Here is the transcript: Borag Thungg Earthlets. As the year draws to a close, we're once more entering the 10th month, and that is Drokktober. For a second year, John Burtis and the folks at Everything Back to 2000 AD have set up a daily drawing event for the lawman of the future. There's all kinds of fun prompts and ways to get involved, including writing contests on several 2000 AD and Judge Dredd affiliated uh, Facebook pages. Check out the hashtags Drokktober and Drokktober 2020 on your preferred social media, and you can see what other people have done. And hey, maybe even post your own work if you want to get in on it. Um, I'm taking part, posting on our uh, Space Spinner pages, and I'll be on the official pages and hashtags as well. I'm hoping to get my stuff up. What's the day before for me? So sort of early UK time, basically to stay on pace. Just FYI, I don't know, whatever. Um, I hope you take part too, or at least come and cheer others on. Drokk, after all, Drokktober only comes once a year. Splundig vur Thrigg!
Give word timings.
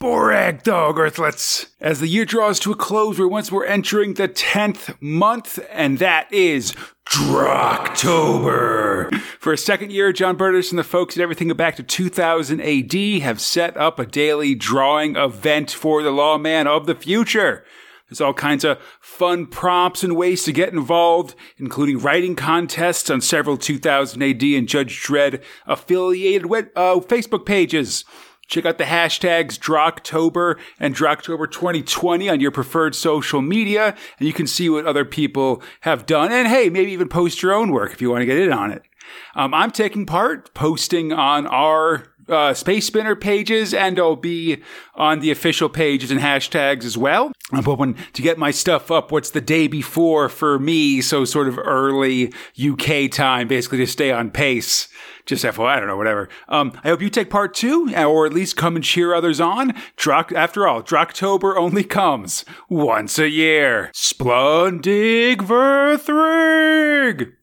Borag 0.00 0.62
Thungg 0.62 0.94
Earthlets. 0.94 1.70
As 1.80 1.98
the 1.98 2.06
year 2.06 2.24
draws 2.24 2.60
to 2.60 2.70
a 2.70 2.76
close, 2.76 3.18
we're 3.18 3.26
once 3.26 3.50
more 3.50 3.66
entering 3.66 4.14
the 4.14 4.28
10th 4.28 4.96
month, 5.02 5.58
and 5.72 5.98
that 5.98 6.32
is 6.32 6.72
Drokktober. 7.10 9.12
For 9.40 9.52
a 9.52 9.58
second 9.58 9.90
year, 9.90 10.12
John 10.12 10.36
Burtis 10.36 10.70
and 10.70 10.78
the 10.78 10.84
folks 10.84 11.16
at 11.16 11.20
Everything 11.20 11.48
Back 11.48 11.74
to 11.76 11.82
2000 11.82 12.60
AD 12.60 12.94
have 13.22 13.40
set 13.40 13.76
up 13.76 13.98
a 13.98 14.06
daily 14.06 14.54
drawing 14.54 15.16
event 15.16 15.72
for 15.72 16.04
the 16.04 16.12
lawman 16.12 16.68
of 16.68 16.86
the 16.86 16.94
future. 16.94 17.64
There's 18.08 18.20
all 18.20 18.34
kinds 18.34 18.64
of 18.64 18.78
fun 19.00 19.46
prompts 19.46 20.04
and 20.04 20.14
ways 20.14 20.44
to 20.44 20.52
get 20.52 20.72
involved, 20.72 21.34
including 21.56 21.98
writing 21.98 22.36
contests 22.36 23.10
on 23.10 23.20
several 23.20 23.56
2000 23.56 24.22
AD 24.22 24.44
and 24.44 24.68
Judge 24.68 25.02
Dredd 25.02 25.42
affiliated 25.66 26.46
uh, 26.46 27.00
Facebook 27.00 27.44
pages. 27.44 28.04
Check 28.48 28.64
out 28.64 28.78
the 28.78 28.84
hashtags 28.84 29.58
Drokktober 29.58 30.58
and 30.80 30.94
Drokktober 30.94 31.50
2020 31.50 32.30
on 32.30 32.40
your 32.40 32.50
preferred 32.50 32.94
social 32.94 33.42
media, 33.42 33.94
and 34.18 34.26
you 34.26 34.32
can 34.32 34.46
see 34.46 34.70
what 34.70 34.86
other 34.86 35.04
people 35.04 35.62
have 35.82 36.06
done. 36.06 36.32
And 36.32 36.48
hey, 36.48 36.70
maybe 36.70 36.90
even 36.92 37.08
post 37.08 37.42
your 37.42 37.52
own 37.52 37.70
work 37.70 37.92
if 37.92 38.00
you 38.00 38.10
want 38.10 38.22
to 38.22 38.26
get 38.26 38.38
in 38.38 38.52
on 38.52 38.70
it. 38.70 38.82
Um, 39.34 39.52
I'm 39.52 39.70
taking 39.70 40.06
part, 40.06 40.54
posting 40.54 41.12
on 41.12 41.46
our 41.46 42.06
uh, 42.28 42.54
Space 42.54 42.86
Spinner 42.86 43.16
pages, 43.16 43.72
and 43.74 43.98
I'll 43.98 44.16
be 44.16 44.62
on 44.94 45.20
the 45.20 45.30
official 45.30 45.68
pages 45.68 46.10
and 46.10 46.20
hashtags 46.20 46.84
as 46.84 46.96
well. 46.96 47.32
I'm 47.52 47.64
hoping 47.64 47.96
to 48.12 48.22
get 48.22 48.36
my 48.36 48.50
stuff 48.50 48.90
up. 48.90 49.10
What's 49.10 49.30
the 49.30 49.40
day 49.40 49.68
before 49.68 50.28
for 50.28 50.58
me? 50.58 51.00
So 51.00 51.24
sort 51.24 51.48
of 51.48 51.58
early 51.58 52.32
UK 52.62 53.10
time, 53.10 53.48
basically 53.48 53.78
to 53.78 53.86
stay 53.86 54.10
on 54.10 54.30
pace. 54.30 54.88
Just 55.24 55.44
FYI, 55.44 55.76
I 55.76 55.78
don't 55.78 55.88
know, 55.88 55.96
whatever. 55.96 56.28
Um, 56.48 56.72
I 56.82 56.88
hope 56.88 57.02
you 57.02 57.10
take 57.10 57.28
part 57.28 57.54
too, 57.54 57.92
or 57.94 58.24
at 58.24 58.32
least 58.32 58.56
come 58.56 58.76
and 58.76 58.84
cheer 58.84 59.14
others 59.14 59.40
on. 59.40 59.74
Drokk, 59.96 60.32
after 60.32 60.66
all, 60.66 60.82
Drokktober 60.82 61.56
only 61.56 61.84
comes 61.84 62.44
once 62.68 63.18
a 63.18 63.28
year. 63.28 63.90
Splundig 63.94 65.42
vur 65.42 65.98
Thrigg! 65.98 67.34